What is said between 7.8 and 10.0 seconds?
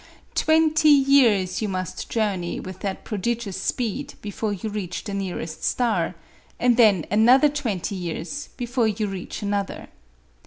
years before you reach another.